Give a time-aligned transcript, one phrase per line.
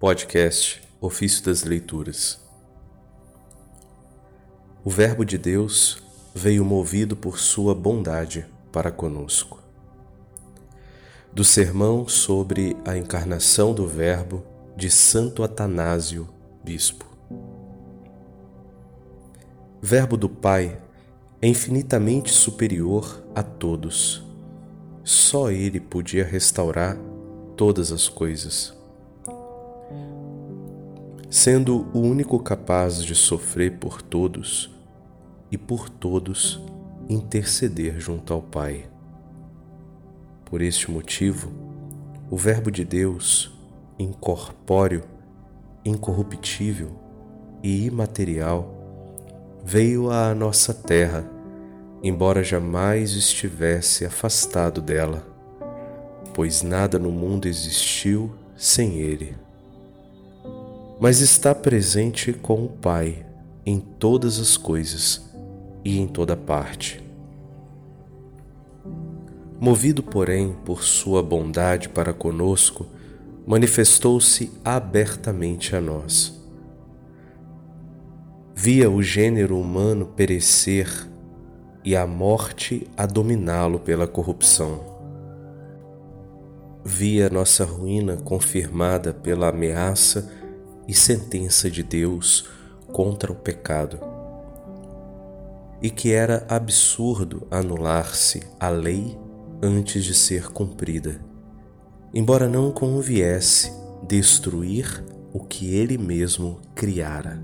[0.00, 2.40] Podcast Ofício das Leituras.
[4.82, 6.02] O Verbo de Deus
[6.34, 9.62] veio movido por sua bondade para conosco.
[11.30, 14.42] Do sermão sobre a encarnação do Verbo
[14.74, 16.26] de Santo Atanásio,
[16.64, 17.04] Bispo.
[19.82, 20.80] Verbo do Pai
[21.42, 24.24] é infinitamente superior a todos.
[25.04, 26.96] Só Ele podia restaurar
[27.54, 28.79] todas as coisas
[31.30, 34.68] sendo o único capaz de sofrer por todos
[35.48, 36.60] e por todos
[37.08, 38.90] interceder junto ao Pai.
[40.44, 41.52] Por este motivo,
[42.28, 43.56] o Verbo de Deus,
[43.96, 45.04] incorpóreo,
[45.84, 46.90] incorruptível
[47.62, 48.74] e imaterial,
[49.64, 51.24] veio à nossa terra,
[52.02, 55.24] embora jamais estivesse afastado dela,
[56.34, 59.36] pois nada no mundo existiu sem ele
[61.00, 63.24] mas está presente com o Pai
[63.64, 65.24] em todas as coisas
[65.82, 67.02] e em toda parte.
[69.58, 72.86] Movido, porém, por sua bondade para conosco,
[73.46, 76.38] manifestou-se abertamente a nós.
[78.54, 81.08] Via o gênero humano perecer
[81.82, 84.84] e a morte a dominá-lo pela corrupção.
[86.84, 90.39] Via nossa ruína confirmada pela ameaça
[90.90, 92.48] e sentença de Deus
[92.90, 94.00] contra o pecado,
[95.80, 99.16] e que era absurdo anular-se a lei
[99.62, 101.24] antes de ser cumprida,
[102.12, 107.40] embora não conviesse destruir o que ele mesmo criara.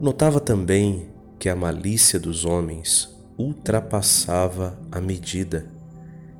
[0.00, 5.66] Notava também que a malícia dos homens ultrapassava a medida,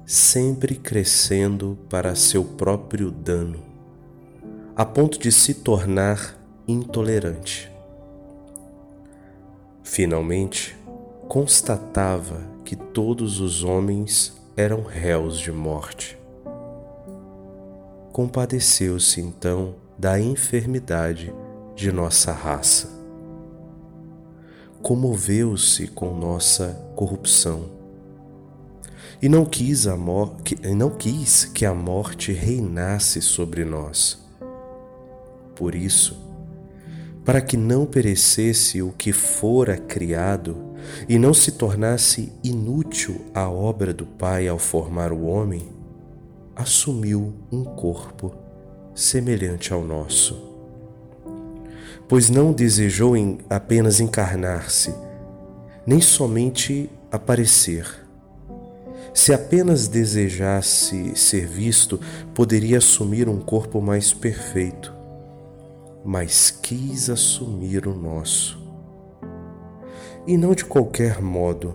[0.06, 3.67] sempre crescendo para seu próprio dano
[4.78, 7.68] a ponto de se tornar intolerante.
[9.82, 10.78] Finalmente,
[11.26, 16.16] constatava que todos os homens eram réus de morte.
[18.12, 21.34] Compadeceu-se então da enfermidade
[21.74, 22.88] de nossa raça.
[24.80, 27.68] Comoveu-se com nossa corrupção
[29.20, 34.27] e não quis, a não quis que a morte reinasse sobre nós
[35.58, 36.16] por isso,
[37.24, 40.56] para que não perecesse o que fora criado
[41.08, 45.68] e não se tornasse inútil a obra do Pai ao formar o homem,
[46.54, 48.32] assumiu um corpo
[48.94, 50.40] semelhante ao nosso.
[52.06, 53.14] Pois não desejou
[53.50, 54.94] apenas encarnar-se,
[55.84, 58.06] nem somente aparecer.
[59.12, 62.00] Se apenas desejasse ser visto,
[62.32, 64.97] poderia assumir um corpo mais perfeito
[66.04, 68.58] mas quis assumir o nosso.
[70.26, 71.74] E não de qualquer modo,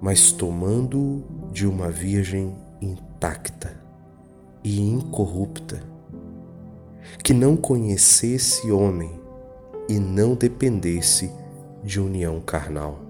[0.00, 3.80] mas tomando-o de uma virgem intacta
[4.62, 5.82] e incorrupta,
[7.22, 9.20] que não conhecesse homem
[9.88, 11.32] e não dependesse
[11.82, 13.00] de união carnal.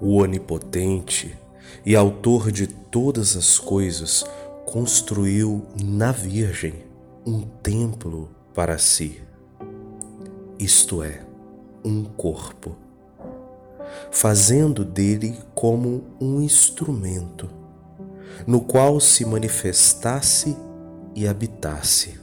[0.00, 1.36] O Onipotente
[1.84, 4.24] e Autor de todas as coisas
[4.64, 6.83] construiu na Virgem
[7.26, 9.22] um templo para si,
[10.58, 11.24] isto é,
[11.82, 12.76] um corpo,
[14.10, 17.48] fazendo dele como um instrumento
[18.46, 20.56] no qual se manifestasse
[21.14, 22.20] e habitasse.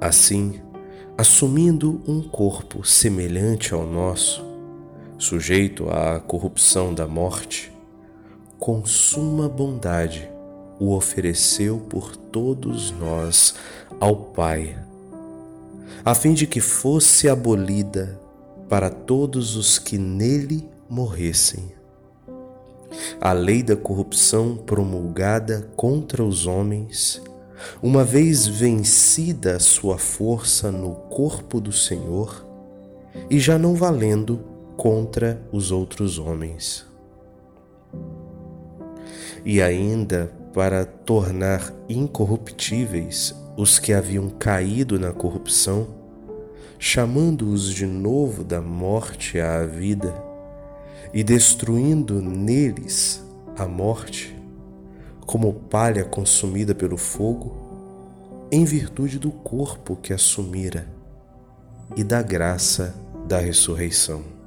[0.00, 0.60] Assim,
[1.16, 4.44] assumindo um corpo semelhante ao nosso,
[5.16, 7.72] sujeito à corrupção da morte,
[8.58, 10.33] com suma bondade,
[10.78, 13.54] o ofereceu por todos nós
[14.00, 14.76] ao Pai,
[16.04, 18.20] a fim de que fosse abolida
[18.68, 21.72] para todos os que nele morressem.
[23.20, 27.22] A lei da corrupção promulgada contra os homens,
[27.82, 32.44] uma vez vencida a sua força no corpo do Senhor,
[33.30, 34.40] e já não valendo
[34.76, 36.84] contra os outros homens.
[39.44, 45.88] E ainda para tornar incorruptíveis os que haviam caído na corrupção,
[46.78, 50.14] chamando-os de novo da morte à vida
[51.12, 53.20] e destruindo neles
[53.58, 54.36] a morte,
[55.26, 60.86] como palha consumida pelo fogo, em virtude do corpo que assumira
[61.96, 62.94] e da graça
[63.26, 64.43] da ressurreição.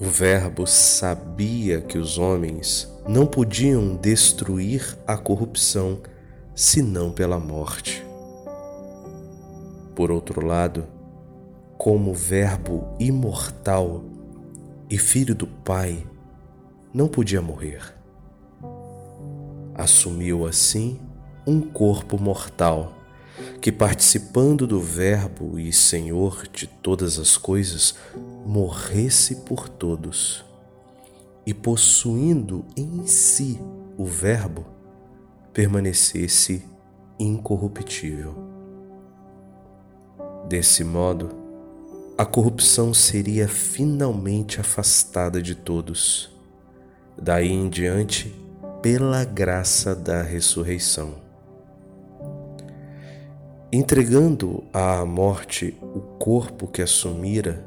[0.00, 6.00] O Verbo sabia que os homens não podiam destruir a corrupção
[6.52, 8.04] senão pela morte.
[9.94, 10.84] Por outro lado,
[11.78, 14.02] como Verbo imortal
[14.90, 16.04] e Filho do Pai,
[16.92, 17.94] não podia morrer.
[19.76, 20.98] Assumiu assim
[21.46, 22.93] um corpo mortal
[23.60, 27.94] que, participando do Verbo e Senhor de todas as coisas,
[28.44, 30.44] morresse por todos,
[31.46, 33.60] e possuindo em si
[33.96, 34.66] o Verbo,
[35.52, 36.64] permanecesse
[37.18, 38.34] incorruptível.
[40.48, 41.30] Desse modo,
[42.16, 46.30] a corrupção seria finalmente afastada de todos,
[47.20, 48.34] daí em diante,
[48.82, 51.23] pela graça da ressurreição
[53.76, 57.66] entregando à morte o corpo que assumira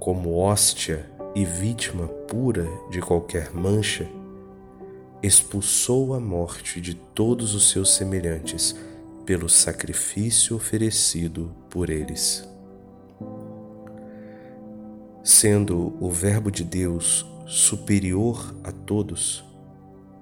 [0.00, 4.04] como hóstia e vítima pura de qualquer mancha,
[5.22, 8.74] expulsou a morte de todos os seus semelhantes
[9.24, 12.44] pelo sacrifício oferecido por eles.
[15.22, 19.44] Sendo o Verbo de Deus superior a todos,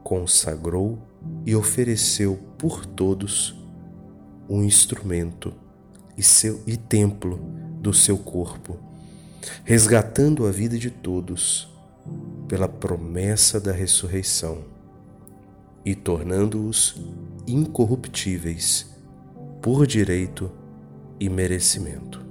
[0.05, 0.99] consagrou
[1.47, 3.62] e ofereceu por todos
[4.53, 5.55] um instrumento
[6.15, 7.39] e, seu, e templo
[7.81, 8.79] do seu corpo,
[9.65, 11.73] resgatando a vida de todos
[12.47, 14.63] pela promessa da ressurreição
[15.87, 16.97] e tornando-os
[17.47, 18.91] incorruptíveis
[19.63, 20.53] por direito
[21.19, 22.22] e merecimento.